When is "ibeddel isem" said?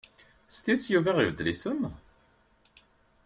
1.21-1.81